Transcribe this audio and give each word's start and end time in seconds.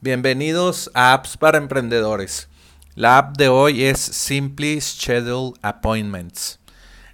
Bienvenidos 0.00 0.92
a 0.94 1.12
Apps 1.12 1.36
para 1.36 1.58
Emprendedores. 1.58 2.48
La 2.94 3.18
app 3.18 3.36
de 3.36 3.48
hoy 3.48 3.82
es 3.82 3.98
Simply 3.98 4.80
Schedule 4.80 5.58
Appointments. 5.60 6.60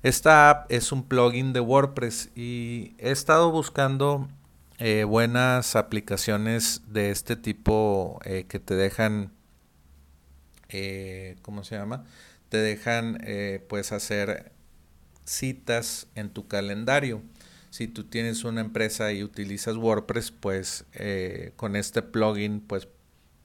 Esta 0.02 0.50
app 0.50 0.70
es 0.70 0.92
un 0.92 1.02
plugin 1.08 1.54
de 1.54 1.60
WordPress 1.60 2.28
y 2.34 2.94
he 2.98 3.10
estado 3.10 3.50
buscando 3.50 4.28
eh, 4.76 5.04
buenas 5.04 5.76
aplicaciones 5.76 6.82
de 6.86 7.10
este 7.10 7.36
tipo 7.36 8.20
eh, 8.26 8.44
que 8.46 8.58
te 8.58 8.74
dejan, 8.74 9.32
eh, 10.68 11.36
¿cómo 11.40 11.64
se 11.64 11.76
llama? 11.76 12.04
Te 12.50 12.58
dejan 12.58 13.18
pues 13.66 13.92
hacer 13.92 14.52
citas 15.24 16.06
en 16.14 16.28
tu 16.28 16.48
calendario 16.48 17.22
si 17.74 17.88
tú 17.88 18.04
tienes 18.04 18.44
una 18.44 18.60
empresa 18.60 19.10
y 19.10 19.24
utilizas 19.24 19.74
WordPress, 19.74 20.30
pues 20.30 20.84
eh, 20.92 21.54
con 21.56 21.74
este 21.74 22.02
plugin, 22.02 22.60
pues 22.60 22.86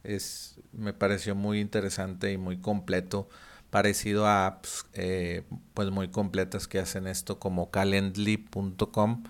es, 0.04 0.60
me 0.72 0.94
pareció 0.94 1.34
muy 1.34 1.60
interesante 1.60 2.32
y 2.32 2.38
muy 2.38 2.60
completo, 2.60 3.28
parecido 3.72 4.28
a 4.28 4.46
apps 4.46 4.86
eh, 4.94 5.46
pues 5.74 5.90
muy 5.90 6.10
completas 6.10 6.68
que 6.68 6.78
hacen 6.78 7.08
esto 7.08 7.40
como 7.40 7.72
calendly.com. 7.72 9.24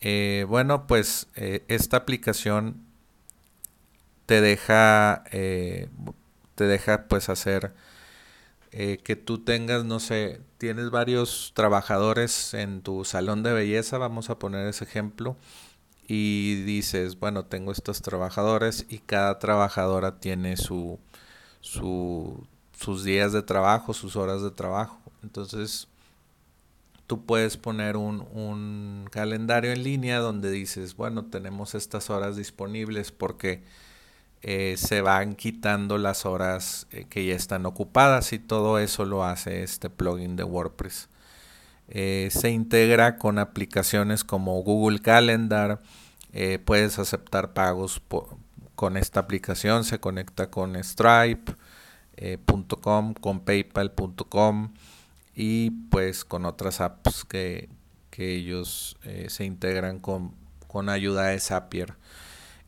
Eh, 0.00 0.46
bueno, 0.48 0.88
pues 0.88 1.28
esta 1.36 1.98
aplicación 1.98 2.84
te 4.26 4.40
deja, 4.40 5.22
te 5.30 5.88
deja 6.64 7.06
pues 7.06 7.28
hacer 7.28 7.72
eh, 8.72 8.98
que 9.02 9.16
tú 9.16 9.38
tengas, 9.38 9.84
no 9.84 10.00
sé, 10.00 10.40
tienes 10.58 10.90
varios 10.90 11.52
trabajadores 11.54 12.54
en 12.54 12.82
tu 12.82 13.04
salón 13.04 13.42
de 13.42 13.52
belleza, 13.52 13.98
vamos 13.98 14.30
a 14.30 14.38
poner 14.38 14.66
ese 14.66 14.84
ejemplo, 14.84 15.36
y 16.06 16.62
dices, 16.62 17.18
bueno, 17.18 17.44
tengo 17.44 17.72
estos 17.72 18.02
trabajadores 18.02 18.86
y 18.88 18.98
cada 18.98 19.38
trabajadora 19.38 20.20
tiene 20.20 20.56
su, 20.56 20.98
sus 21.60 23.04
días 23.04 23.32
de 23.32 23.42
trabajo, 23.42 23.92
sus 23.92 24.16
horas 24.16 24.42
de 24.42 24.50
trabajo. 24.50 24.98
Entonces, 25.22 25.88
tú 27.06 27.24
puedes 27.24 27.56
poner 27.56 27.96
un, 27.96 28.26
un 28.32 29.06
calendario 29.10 29.72
en 29.72 29.82
línea 29.82 30.18
donde 30.20 30.50
dices, 30.50 30.96
bueno, 30.96 31.26
tenemos 31.26 31.74
estas 31.74 32.10
horas 32.10 32.36
disponibles 32.36 33.12
porque 33.12 33.62
eh, 34.42 34.76
se 34.76 35.00
van 35.00 35.34
quitando 35.34 35.98
las 35.98 36.24
horas 36.24 36.86
eh, 36.92 37.06
que 37.08 37.26
ya 37.26 37.34
están 37.34 37.66
ocupadas 37.66 38.32
y 38.32 38.38
todo 38.38 38.78
eso 38.78 39.04
lo 39.04 39.24
hace 39.24 39.64
este 39.64 39.90
plugin 39.90 40.36
de 40.36 40.44
WordPress. 40.44 41.08
Eh, 41.88 42.28
se 42.30 42.50
integra 42.50 43.16
con 43.16 43.38
aplicaciones 43.38 44.22
como 44.22 44.62
Google 44.62 45.00
Calendar, 45.00 45.80
puedes 46.66 46.98
aceptar 47.00 47.52
pagos 47.52 48.00
con 48.76 48.96
esta 48.96 49.20
aplicación, 49.20 49.82
se 49.84 49.98
conecta 49.98 50.50
con 50.50 50.76
Stripe.com, 50.76 51.54
con 53.14 53.40
PayPal.com 53.40 54.74
y 55.34 55.70
pues 55.90 56.24
con 56.24 56.44
otras 56.44 56.80
apps 56.80 57.24
que, 57.24 57.68
que 58.10 58.36
ellos 58.36 58.98
se 59.28 59.44
integran 59.44 59.98
con, 59.98 60.32
con 60.68 60.90
ayuda 60.90 61.28
de 61.28 61.40
Zapier. 61.40 61.94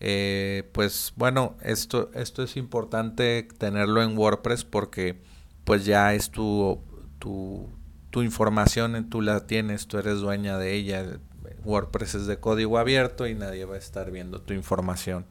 Eh, 0.01 0.69
pues 0.73 1.13
bueno, 1.17 1.57
esto, 1.63 2.11
esto 2.15 2.43
es 2.43 2.57
importante 2.57 3.47
tenerlo 3.59 4.03
en 4.03 4.17
WordPress 4.17 4.65
porque 4.65 5.21
pues 5.65 5.85
ya 5.85 6.15
es 6.15 6.31
tu, 6.31 6.81
tu, 7.19 7.69
tu 8.11 8.23
información, 8.23 9.09
tú 9.11 9.21
la 9.21 9.47
tienes, 9.47 9.87
tú 9.87 9.99
eres 9.99 10.21
dueña 10.21 10.59
de 10.59 10.75
ella. 10.75 11.21
WordPress 11.65 12.15
es 12.15 12.27
de 12.27 12.39
código 12.39 12.79
abierto 12.79 13.27
y 13.27 13.35
nadie 13.35 13.67
va 13.67 13.75
a 13.75 13.79
estar 13.79 14.11
viendo 14.11 14.41
tu 14.41 14.55
información. 14.55 15.27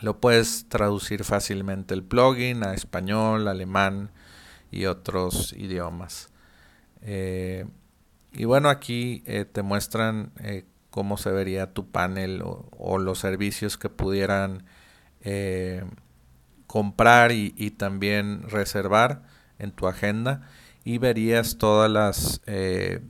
Lo 0.00 0.20
puedes 0.20 0.68
traducir 0.68 1.24
fácilmente 1.24 1.94
el 1.94 2.04
plugin 2.04 2.62
a 2.62 2.74
español, 2.74 3.48
alemán 3.48 4.10
y 4.70 4.86
otros 4.86 5.52
idiomas. 5.52 6.30
Eh, 7.02 7.66
y 8.32 8.44
bueno, 8.44 8.68
aquí 8.68 9.22
eh, 9.26 9.44
te 9.44 9.62
muestran 9.62 10.32
cómo 10.94 11.16
se 11.16 11.32
vería 11.32 11.72
tu 11.72 11.90
panel 11.90 12.40
o, 12.44 12.98
los 12.98 13.18
servicios 13.18 13.76
que 13.76 13.88
pudieran 13.88 14.64
eh, 15.22 15.82
comprar 16.68 17.32
y, 17.32 17.50
también 17.72 18.48
reservar 18.48 19.24
en 19.58 19.72
tu 19.72 19.88
agenda 19.88 20.48
y 20.84 20.98
verías 20.98 21.58
todas 21.58 21.90
las, 21.90 22.42
eh, 22.46 23.00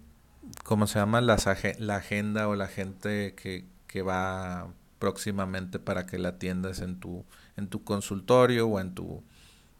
¿cómo 0.62 0.86
se 0.86 0.98
llama? 0.98 1.20
Las 1.20 1.46
la 1.78 1.96
agenda 1.96 2.48
o 2.48 2.54
la 2.56 2.68
gente 2.68 3.34
que, 3.34 3.66
que, 3.86 4.00
va 4.00 4.72
próximamente 4.98 5.78
para 5.78 6.06
que 6.06 6.18
la 6.18 6.30
atiendas 6.30 6.80
en 6.80 6.98
tu, 6.98 7.26
en 7.58 7.68
tu 7.68 7.84
consultorio 7.84 8.66
o 8.66 8.80
en 8.80 8.94
tu 8.94 9.22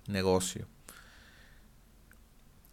negocio. 0.09 0.67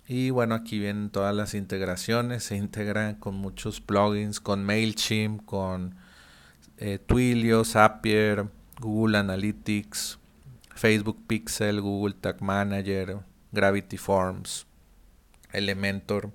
Y 0.07 0.29
bueno, 0.29 0.55
aquí 0.55 0.79
vienen 0.79 1.09
todas 1.09 1.35
las 1.35 1.53
integraciones. 1.53 2.43
Se 2.43 2.55
integran 2.55 3.15
con 3.15 3.35
muchos 3.35 3.81
plugins, 3.81 4.39
con 4.39 4.63
MailChimp, 4.65 5.45
con 5.45 5.95
eh, 6.77 6.99
Twilio, 6.99 7.63
Zapier, 7.63 8.47
Google 8.79 9.19
Analytics, 9.19 10.19
Facebook 10.75 11.27
Pixel, 11.27 11.79
Google 11.79 12.15
Tag 12.19 12.41
Manager, 12.41 13.19
Gravity 13.51 13.97
Forms, 13.97 14.65
Elementor. 15.53 16.31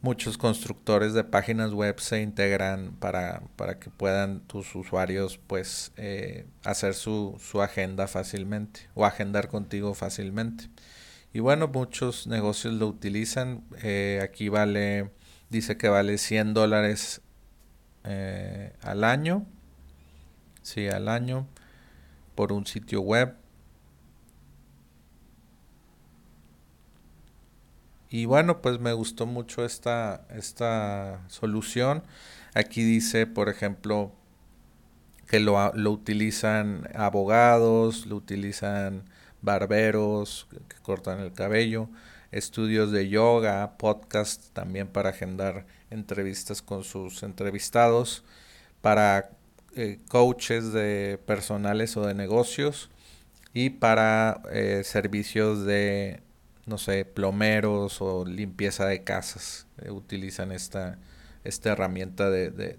Muchos 0.00 0.36
constructores 0.36 1.12
de 1.12 1.22
páginas 1.22 1.72
web 1.72 2.00
se 2.00 2.22
integran 2.22 2.96
para, 2.98 3.42
para 3.54 3.78
que 3.78 3.90
puedan 3.90 4.40
tus 4.40 4.74
usuarios 4.74 5.38
pues 5.46 5.92
eh, 5.96 6.46
hacer 6.64 6.94
su, 6.94 7.38
su 7.40 7.62
agenda 7.62 8.08
fácilmente 8.08 8.88
o 8.94 9.04
agendar 9.04 9.48
contigo 9.48 9.94
fácilmente. 9.94 10.68
Y 11.32 11.40
bueno, 11.40 11.68
muchos 11.68 12.26
negocios 12.26 12.74
lo 12.74 12.88
utilizan. 12.88 13.64
Eh, 13.82 14.20
aquí 14.22 14.48
vale, 14.48 15.10
dice 15.50 15.76
que 15.76 15.88
vale 15.88 16.18
100 16.18 16.54
dólares 16.54 17.22
eh, 18.04 18.74
al 18.82 19.04
año. 19.04 19.46
Sí, 20.62 20.88
al 20.88 21.08
año 21.08 21.46
por 22.34 22.52
un 22.52 22.66
sitio 22.66 23.00
web. 23.00 23.34
Y 28.10 28.26
bueno, 28.26 28.60
pues 28.60 28.78
me 28.78 28.92
gustó 28.92 29.24
mucho 29.26 29.64
esta, 29.64 30.26
esta 30.30 31.22
solución. 31.28 32.02
Aquí 32.54 32.82
dice, 32.82 33.26
por 33.26 33.48
ejemplo, 33.48 34.12
que 35.28 35.40
lo, 35.40 35.72
lo 35.72 35.92
utilizan 35.92 36.88
abogados, 36.94 38.04
lo 38.06 38.16
utilizan 38.16 39.04
barberos 39.42 40.46
que 40.68 40.76
cortan 40.82 41.20
el 41.20 41.32
cabello, 41.32 41.88
estudios 42.30 42.90
de 42.90 43.08
yoga, 43.08 43.76
podcast 43.76 44.52
también 44.54 44.88
para 44.88 45.10
agendar 45.10 45.66
entrevistas 45.90 46.62
con 46.62 46.84
sus 46.84 47.22
entrevistados, 47.22 48.24
para 48.80 49.30
eh, 49.76 49.98
coaches 50.08 50.72
de 50.72 51.20
personales 51.26 51.96
o 51.96 52.06
de 52.06 52.14
negocios 52.14 52.90
y 53.52 53.70
para 53.70 54.42
eh, 54.50 54.82
servicios 54.84 55.64
de, 55.66 56.22
no 56.66 56.78
sé, 56.78 57.04
plomeros 57.04 58.00
o 58.00 58.24
limpieza 58.24 58.86
de 58.86 59.04
casas. 59.04 59.66
Eh, 59.82 59.90
utilizan 59.90 60.52
esta, 60.52 60.98
esta 61.44 61.72
herramienta 61.72 62.30
de 62.30 62.78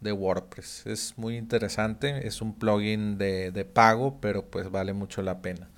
de 0.00 0.12
WordPress. 0.12 0.86
Es 0.86 1.14
muy 1.16 1.36
interesante, 1.36 2.26
es 2.26 2.42
un 2.42 2.58
plugin 2.58 3.18
de, 3.18 3.52
de, 3.52 3.64
pago, 3.64 4.20
pero 4.20 4.46
pues 4.50 4.70
vale 4.70 4.92
mucho 4.92 5.22
la 5.22 5.40
pena. 5.42 5.68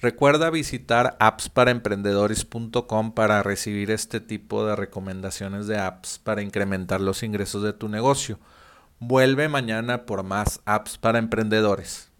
Recuerda 0.00 0.50
visitar 0.50 1.16
appsparaemprendedores.com 1.20 3.14
para 3.14 3.42
recibir 3.42 3.90
este 3.90 4.20
tipo 4.20 4.66
de 4.66 4.76
recomendaciones 4.76 5.66
de 5.66 5.78
apps 5.78 6.18
para 6.18 6.42
incrementar 6.42 7.00
los 7.00 7.22
ingresos 7.22 7.62
de 7.62 7.72
tu 7.72 7.88
negocio. 7.88 8.38
Vuelve 8.98 9.48
mañana 9.48 10.06
por 10.06 10.22
más 10.22 10.60
apps 10.64 10.98
para 10.98 11.18
emprendedores. 11.18 12.11